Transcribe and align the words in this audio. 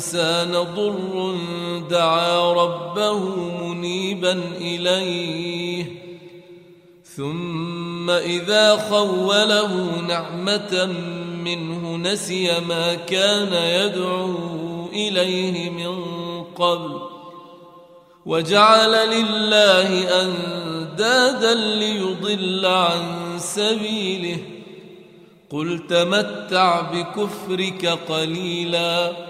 الانسان 0.00 0.52
ضر 0.52 1.36
دعا 1.90 2.52
ربه 2.52 3.18
منيبا 3.64 4.42
إليه. 4.60 5.86
ثم 7.04 8.10
إذا 8.10 8.76
خوله 8.76 10.00
نعمة 10.00 10.86
منه 11.44 11.96
نسي 11.96 12.60
ما 12.60 12.94
كان 12.94 13.52
يدعو 13.52 14.88
إليه 14.92 15.70
من 15.70 15.94
قبل. 16.44 17.00
وجعل 18.26 18.90
لله 19.10 20.20
أندادا 20.22 21.54
ليضل 21.54 22.66
عن 22.66 23.02
سبيله. 23.38 24.38
قل 25.50 25.86
تمتع 25.88 26.80
بكفرك 26.80 27.86
قليلا. 27.86 29.29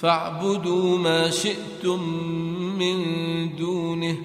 فاعبدوا 0.00 0.98
ما 0.98 1.30
شئتم 1.30 2.02
من 2.78 2.96
دونه 3.56 4.16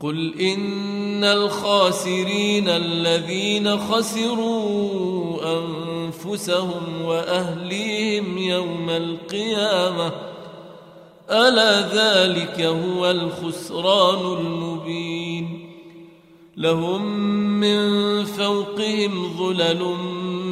قل 0.00 0.40
إن 0.40 1.24
الخاسرين 1.24 2.68
الذين 2.68 3.78
خسروا 3.78 5.38
أنفسهم 5.58 7.02
وأهليهم 7.04 8.38
يوم 8.38 8.90
القيامة 8.90 10.12
ألا 11.30 11.80
ذلك 11.80 12.60
هو 12.60 13.10
الخسران 13.10 14.38
المبين 14.38 15.70
لهم 16.56 17.02
من 17.60 18.24
فوقهم 18.24 19.36
ظلل 19.38 19.82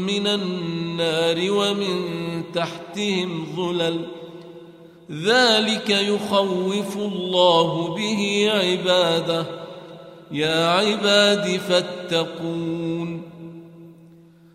من 0.07 0.27
النار 0.27 1.51
ومن 1.51 2.25
تحتهم 2.55 3.47
ظلل 3.57 4.01
ذلك 5.11 5.91
يخوف 5.91 6.97
الله 6.97 7.95
به 7.95 8.51
عباده 8.55 9.47
يا 10.33 10.69
عباد 10.69 11.57
فاتقون 11.57 13.23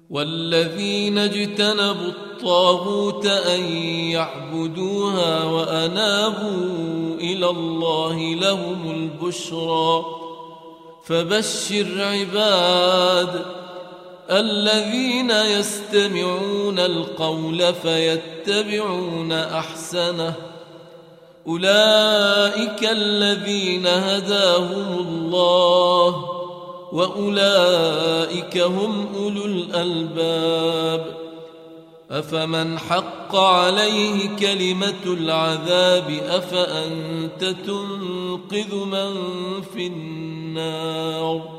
والذين 0.09 1.17
اجتنبوا 1.17 2.07
الطاغوت 2.07 3.25
أن 3.25 3.61
يعبدوها 4.11 5.43
وأنابوا 5.43 7.15
إلى 7.19 7.49
الله 7.49 8.35
لهم 8.35 8.91
البشرى 8.91 10.05
فبشر 11.03 12.01
عباد 12.01 13.45
الذين 14.31 15.31
يستمعون 15.31 16.79
القول 16.79 17.73
فيتبعون 17.73 19.31
أحسنه. 19.31 20.33
أولئك 21.47 22.91
الذين 22.91 23.87
هداهم 23.87 24.99
الله 24.99 26.25
وأولئك 26.91 28.57
هم 28.57 29.07
أولو 29.15 29.45
الألباب. 29.45 31.05
أفمن 32.11 32.79
حق 32.79 33.35
عليه 33.35 34.35
كلمة 34.35 35.03
العذاب 35.05 36.19
أفأنت 36.29 37.43
تنقذ 37.43 38.75
من 38.75 39.13
في 39.73 39.87
النار؟ 39.87 41.58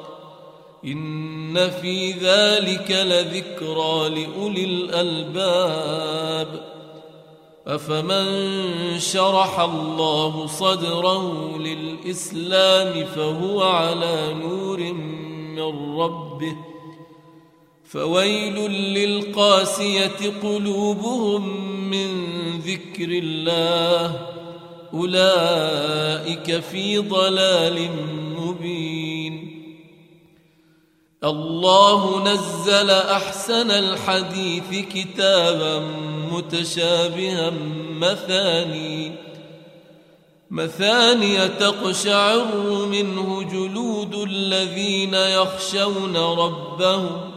إن 0.85 1.69
في 1.69 2.11
ذلك 2.11 2.91
لذكرى 2.91 4.09
لأولي 4.09 4.65
الألباب. 4.65 6.47
أفمن 7.67 8.25
شرح 8.99 9.59
الله 9.59 10.47
صدره 10.47 11.57
للإسلام 11.57 13.05
فهو 13.05 13.63
على 13.63 14.33
نور 14.33 14.79
من 15.53 15.99
ربه. 15.99 16.55
فويل 17.83 18.55
للقاسية 18.71 20.33
قلوبهم 20.43 21.69
من 21.89 22.07
ذكر 22.59 23.09
الله. 23.09 24.27
أولئك 24.93 26.59
في 26.59 26.97
ضلال 26.97 27.89
مبين. 28.37 29.00
الله 31.23 32.23
نزل 32.23 32.89
أحسن 32.89 33.71
الحديث 33.71 34.85
كتابا 34.93 35.79
متشابها 36.31 37.51
مثاني 37.91 39.11
مثاني 40.51 41.47
تقشعر 41.47 42.45
منه 42.85 43.43
جلود 43.43 44.15
الذين 44.15 45.13
يخشون 45.13 46.17
ربهم 46.17 47.31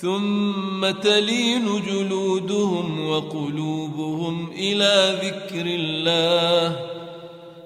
ثم 0.00 0.90
تلين 0.90 1.82
جلودهم 1.86 3.08
وقلوبهم 3.08 4.52
إلى 4.52 5.18
ذكر 5.22 5.66
الله. 5.66 6.91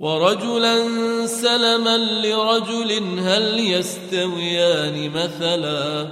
ورجلا 0.00 0.76
سلما 1.26 1.96
لرجل 1.96 3.18
هل 3.18 3.60
يستويان 3.60 5.10
مثلا؟ 5.10 6.08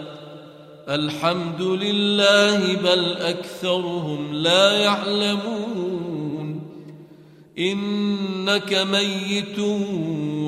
الحمد 0.89 1.63
لله 1.63 2.75
بل 2.75 3.13
أكثرهم 3.13 4.33
لا 4.35 4.79
يعلمون. 4.79 6.63
إنك 7.59 8.87
ميت 8.93 9.59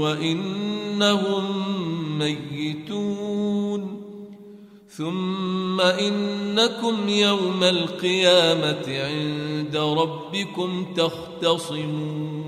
وإنهم 0.01 1.45
ميتون. 2.19 4.03
ثم 4.91 5.81
إنكم 5.81 7.09
يوم 7.09 7.65
القيامة 7.65 8.85
عند 8.89 9.77
ربكم 9.77 10.87
تختصمون. 10.97 12.48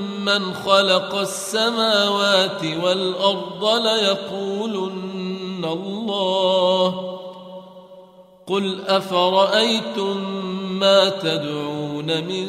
من 0.25 0.53
خلق 0.53 1.15
السماوات 1.15 2.63
والأرض 2.83 3.65
ليقولن 3.85 5.65
الله. 5.65 7.11
قل 8.47 8.81
أفرأيتم 8.87 10.17
ما 10.79 11.09
تدعون 11.09 12.05
من 12.05 12.47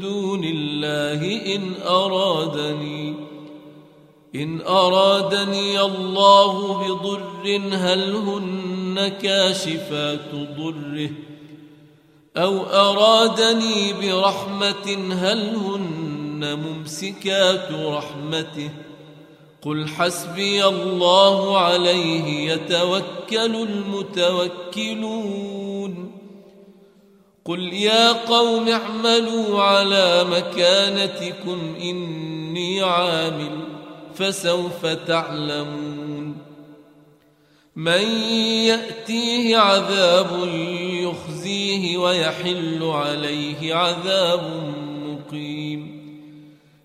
دون 0.00 0.44
الله 0.44 1.54
إن 1.56 1.74
أرادني 1.86 3.14
إن 4.34 4.60
أرادني 4.60 5.80
الله 5.80 6.78
بضر 6.78 7.60
هل 7.72 8.14
هن 8.14 9.08
كاشفات 9.08 10.34
ضره؟ 10.58 11.10
أو 12.36 12.62
أرادني 12.62 13.92
برحمة 13.92 15.14
هل 15.14 15.56
هن 15.56 16.09
ممسكات 16.40 17.72
رحمته. 17.72 18.70
قل 19.62 19.88
حسبي 19.88 20.66
الله 20.66 21.58
عليه 21.58 22.52
يتوكل 22.52 23.56
المتوكلون. 23.56 25.10
قل 27.44 27.72
يا 27.72 28.12
قوم 28.12 28.68
اعملوا 28.68 29.62
على 29.62 30.24
مكانتكم 30.24 31.76
إني 31.80 32.82
عامل 32.82 33.60
فسوف 34.14 34.86
تعلمون. 34.86 36.36
من 37.76 38.02
يأتيه 38.66 39.56
عذاب 39.56 40.48
يخزيه 40.92 41.96
ويحل 41.96 42.82
عليه 42.82 43.74
عذاب 43.74 44.74
مقيم. 45.06 45.99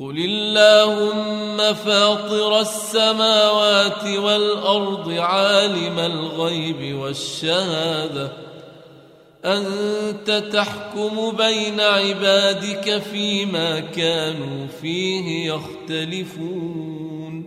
قل 0.00 0.18
اللهم 0.18 1.74
فاطر 1.74 2.60
السماوات 2.60 4.04
والارض 4.04 5.10
عالم 5.10 5.98
الغيب 5.98 6.98
والشهاده 6.98 8.32
أنت 9.44 10.30
تحكم 10.52 11.36
بين 11.36 11.80
عبادك 11.80 13.02
فيما 13.12 13.80
كانوا 13.80 14.66
فيه 14.82 15.52
يختلفون 15.52 17.44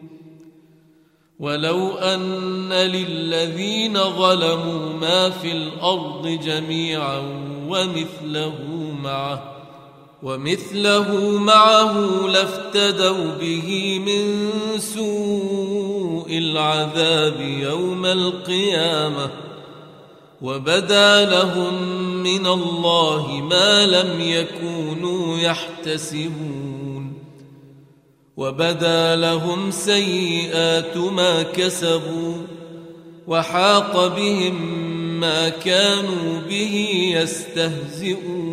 ولو 1.40 1.98
أن 1.98 2.74
للذين 2.74 3.94
ظلموا 3.94 4.94
ما 4.94 5.30
في 5.30 5.52
الأرض 5.52 6.28
جميعا 6.28 7.20
ومثله 7.68 8.56
معه 9.04 9.53
ومثله 10.24 11.38
معه 11.38 12.28
لافتدوا 12.28 13.36
به 13.40 14.00
من 14.00 14.50
سوء 14.80 16.38
العذاب 16.38 17.42
يوم 17.42 18.06
القيامة 18.06 19.30
وبدا 20.42 21.26
لهم 21.26 21.84
من 22.24 22.48
الله 22.48 23.32
ما 23.50 23.86
لم 23.86 24.22
يكونوا 24.22 25.38
يحتسبون 25.38 27.14
وبدا 28.38 29.16
لهم 29.16 29.72
سيئات 29.72 30.98
ما 30.98 31.44
كسبوا 31.44 32.36
وحاق 33.28 34.08
بهم 34.16 34.84
ما 35.20 35.50
كانوا 35.50 36.40
به 36.50 37.10
يستهزئون 37.16 38.53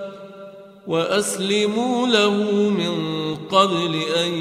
وأسلموا 0.91 2.07
له 2.07 2.33
من 2.69 2.95
قبل 3.35 3.95
أن 4.17 4.33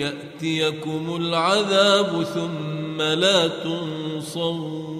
يأتيكم 0.00 1.16
العذاب 1.16 2.22
ثم 2.22 3.02
لا 3.02 3.48
تنصرون 3.48 4.92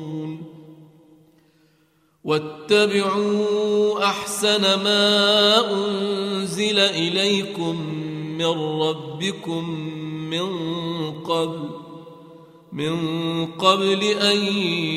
واتبعوا 2.25 4.05
أحسن 4.05 4.63
ما 4.63 5.71
أنزل 5.73 6.79
إليكم 6.79 7.95
من 8.39 8.83
ربكم 8.83 9.71
من 10.31 10.51
قبل 11.21 11.82
من 12.73 13.47
قبل 13.47 14.03
أن 14.03 14.37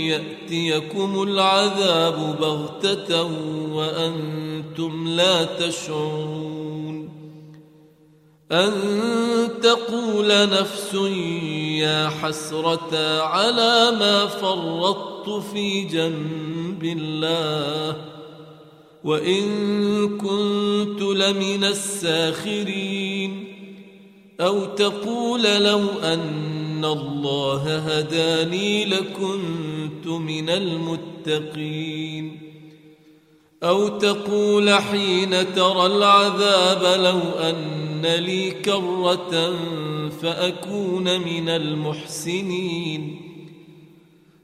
يأتيكم 0.08 1.24
العذاب 1.24 2.38
بغتة 2.40 3.24
وأنتم 3.72 5.08
لا 5.08 5.44
تشعرون 5.44 7.10
أن 8.52 8.72
تقول 9.62 10.28
نفس 10.50 10.94
يا 11.80 12.10
حسرة 12.10 13.22
على 13.22 13.92
ما 14.00 14.26
فرطت 14.26 15.44
في 15.54 15.84
جنب 15.84 16.80
بالله 16.80 17.96
وإن 19.04 19.46
كنت 20.18 21.02
لمن 21.02 21.64
الساخرين 21.64 23.46
أو 24.42 24.66
تقول 24.66 25.44
لو 25.44 25.82
أن 26.04 26.55
الله 26.94 27.78
هداني 27.78 28.86
لكنت 28.86 30.08
من 30.08 30.50
المتقين. 30.50 32.40
أو 33.64 33.88
تقول 33.88 34.70
حين 34.70 35.54
ترى 35.56 35.86
العذاب 35.86 37.00
لو 37.00 37.20
أن 37.50 38.06
لي 38.06 38.52
كرة 38.52 39.54
فأكون 40.22 41.20
من 41.22 41.50
المحسنين. 41.50 43.22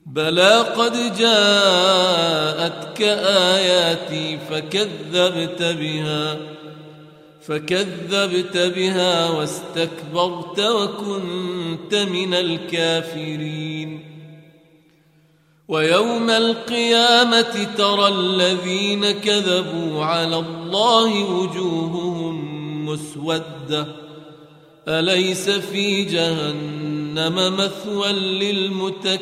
بلى 0.05 0.57
قد 0.59 1.17
جاءتك 1.17 3.01
آياتي 3.01 4.37
فكذبت 4.49 5.61
بها. 5.61 6.37
فكذبت 7.47 8.57
بها 8.57 9.29
واستكبرت 9.29 10.59
وكنت 10.59 11.95
من 11.95 12.33
الكافرين. 12.33 13.99
ويوم 15.67 16.29
القيامة 16.29 17.67
ترى 17.77 18.07
الذين 18.07 19.11
كذبوا 19.11 20.03
على 20.03 20.39
الله 20.39 21.23
وجوههم 21.23 22.85
مسودة. 22.85 23.87
أليس 24.87 25.49
في 25.49 26.03
جهنم 26.03 27.57
مثوى 27.57 28.11
للمتكبرين؟ 28.11 29.21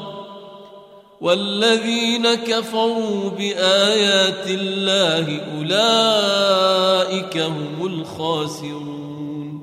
والذين 1.21 2.33
كفروا 2.33 3.29
بآيات 3.29 4.47
الله 4.47 5.39
أولئك 5.57 7.37
هم 7.37 7.85
الخاسرون. 7.85 9.61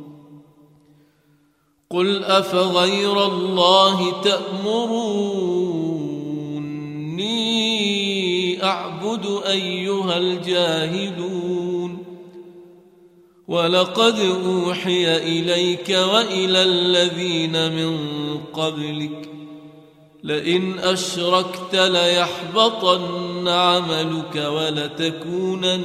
قل 1.90 2.24
أفغير 2.24 3.26
الله 3.26 4.22
تأمروني 4.22 5.04
أعبد 8.64 9.40
أيها 9.46 10.16
الجاهلون. 10.18 12.04
ولقد 13.48 14.18
أوحي 14.46 15.16
إليك 15.16 15.88
وإلى 15.88 16.62
الذين 16.62 17.72
من 17.72 17.98
قبلك 18.52 19.37
لئن 20.22 20.78
أشركت 20.78 21.74
ليحبطن 21.74 23.48
عملك 23.48 24.36
ولتكونن 24.36 25.78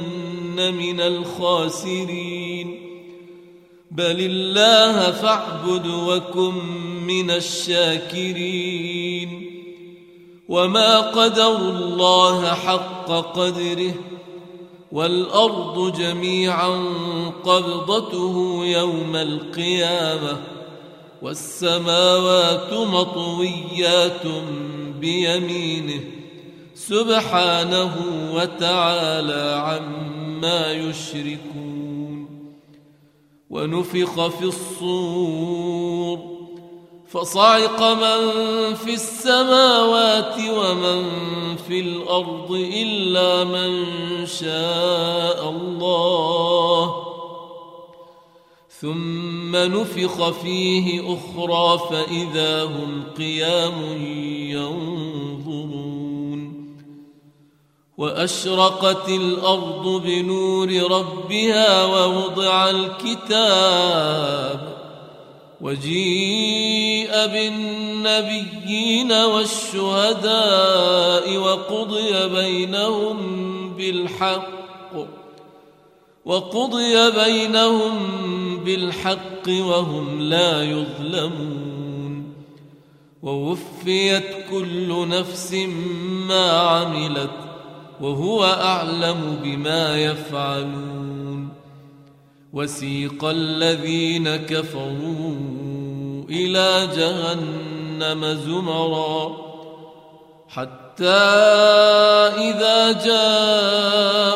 من 0.74 1.00
الخاسرين. 1.00 2.80
بل 3.90 4.20
الله 4.20 5.10
فاعبد 5.10 5.86
وكن 5.86 6.54
من 7.06 7.30
الشاكرين. 7.30 8.70
وما 10.48 11.00
قدر 11.00 11.56
الله 11.56 12.54
حق 12.54 13.06
قدره 13.10 13.94
والأرض 14.92 15.96
جميعا 15.98 16.84
قبضته 17.44 18.60
يوم 18.64 19.16
القيامة. 19.16 20.53
والسماوات 21.24 22.72
مطويات 22.72 24.26
بيمينه 25.00 26.00
سبحانه 26.74 27.94
وتعالى 28.34 29.62
عما 29.64 30.72
يشركون 30.72 32.28
ونفخ 33.50 34.26
في 34.26 34.44
الصور 34.44 36.18
فصعق 37.08 37.82
من 37.82 38.74
في 38.74 38.94
السماوات 38.94 40.36
ومن 40.50 41.04
في 41.68 41.80
الأرض 41.80 42.52
إلا 42.52 43.44
من 43.44 43.86
شاء 44.26 45.50
الله 45.50 47.03
ثم 48.84 49.56
نفخ 49.56 50.30
فيه 50.30 51.00
أخرى 51.00 51.80
فإذا 51.90 52.64
هم 52.64 53.04
قيام 53.18 54.02
ينظرون 54.50 55.94
وأشرقت 57.98 59.08
الأرض 59.08 60.02
بنور 60.04 60.72
ربها 60.90 61.84
ووضع 61.84 62.70
الكتاب 62.70 64.14
وجيء 65.60 67.10
بالنبيين 67.26 69.12
والشهداء 69.12 70.26
وقضي 71.36 72.28
بينهم 72.28 73.18
بالحق 73.76 75.23
وقضي 76.24 77.10
بينهم 77.10 77.94
بالحق 78.64 79.48
وهم 79.48 80.20
لا 80.20 80.62
يظلمون 80.62 82.32
ووفيت 83.22 84.24
كل 84.50 85.08
نفس 85.08 85.54
ما 86.28 86.50
عملت 86.50 87.30
وهو 88.00 88.44
أعلم 88.44 89.38
بما 89.42 90.04
يفعلون 90.04 91.48
وسيق 92.52 93.24
الذين 93.24 94.36
كفروا 94.36 95.34
إلى 96.30 96.88
جهنم 96.96 98.24
زمرا 98.24 99.44
حتى 100.54 101.10
إذا 102.38 102.92
جاءوها 103.04 104.34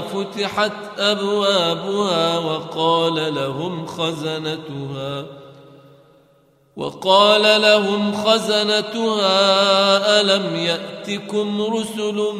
فتحت 0.00 0.72
أبوابها 0.98 2.38
وقال 2.38 3.34
لهم 3.34 3.86
خزنتها 3.86 5.26
وقال 6.76 7.62
لهم 7.62 8.14
خزنتها 8.14 9.30
ألم 10.20 10.56
يأتكم 10.56 11.62
رسل 11.62 12.34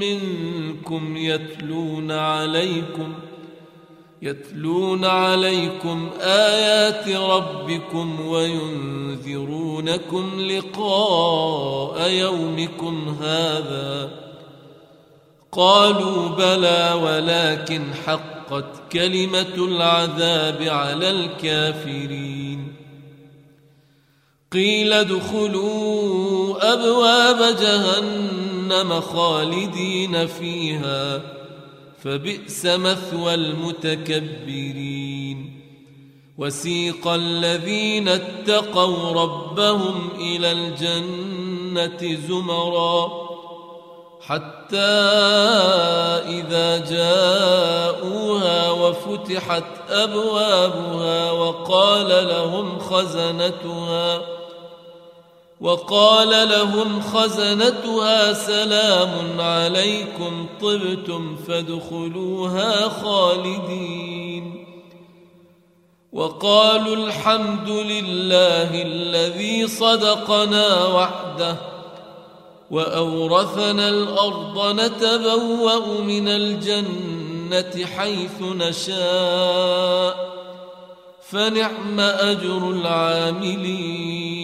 منكم 0.00 1.16
يتلون 1.16 2.12
عليكم؟ 2.12 3.14
يتلون 4.24 5.04
عليكم 5.04 6.10
آيات 6.20 7.08
ربكم 7.08 8.26
وينذرونكم 8.26 9.50
لقاء 10.40 12.10
يومكم 12.10 13.16
هذا. 13.22 14.10
قالوا 15.52 16.28
بلى 16.28 17.00
ولكن 17.02 17.82
حقت 18.06 18.92
كلمة 18.92 19.54
العذاب 19.56 20.62
على 20.62 21.10
الكافرين. 21.10 22.74
قيل 24.52 24.92
ادخلوا 24.92 26.72
أبواب 26.72 27.56
جهنم 27.60 29.00
خالدين 29.00 30.26
فيها. 30.26 31.43
فبئس 32.04 32.66
مثوى 32.66 33.34
المتكبرين. 33.34 35.04
وسيق 36.38 37.08
الذين 37.08 38.08
اتقوا 38.08 39.12
ربهم 39.22 40.08
إلى 40.20 40.52
الجنة 40.52 42.18
زمرا 42.28 43.24
حتى 44.20 44.76
إذا 46.28 46.78
جاءوها 46.78 48.70
وفتحت 48.70 49.64
أبوابها 49.90 51.30
وقال 51.30 52.28
لهم 52.28 52.78
خزنتها 52.78 54.22
وقال 55.60 56.48
لهم 56.48 57.00
خزنتها 57.00 58.32
سلام 58.32 59.40
عليكم 59.40 60.46
طبتم 60.60 61.36
فادخلوها 61.48 62.88
خالدين. 62.88 64.66
وقالوا 66.12 66.96
الحمد 66.96 67.68
لله 67.68 68.82
الذي 68.82 69.68
صدقنا 69.68 70.86
وعده 70.86 71.56
وأورثنا 72.70 73.88
الأرض 73.88 74.80
نتبوأ 74.80 76.00
من 76.00 76.28
الجنة 76.28 77.86
حيث 77.86 78.42
نشاء 78.42 80.34
فنعم 81.30 82.00
أجر 82.00 82.70
العاملين. 82.70 84.43